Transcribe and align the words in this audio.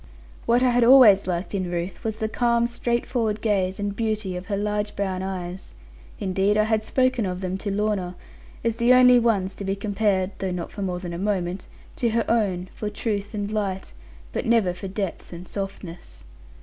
What 0.47 0.63
I 0.63 0.71
had 0.71 0.83
always 0.83 1.27
liked 1.27 1.53
in 1.53 1.69
Ruth, 1.69 2.03
was 2.03 2.15
the 2.17 2.27
calm, 2.27 2.65
straightforward 2.65 3.39
gaze, 3.39 3.79
and 3.79 3.95
beauty 3.95 4.35
of 4.35 4.47
her 4.47 4.57
large 4.57 4.95
brown 4.95 5.21
eyes. 5.21 5.75
Indeed 6.19 6.57
I 6.57 6.63
had 6.63 6.83
spoken 6.83 7.23
of 7.27 7.41
them 7.41 7.55
to 7.59 7.69
Lorna, 7.69 8.15
as 8.63 8.77
the 8.77 8.93
only 8.95 9.19
ones 9.19 9.53
to 9.53 9.63
be 9.63 9.75
compared 9.75 10.31
(though 10.39 10.49
not 10.49 10.71
for 10.71 10.81
more 10.81 10.97
than 10.97 11.13
a 11.13 11.19
moment) 11.19 11.67
to 11.97 12.09
her 12.09 12.25
own, 12.27 12.67
for 12.73 12.89
truth 12.89 13.35
and 13.35 13.51
light, 13.51 13.93
but 14.33 14.47
never 14.47 14.73
for 14.73 14.87
depth 14.87 15.31
and 15.33 15.47
softness. 15.47 16.23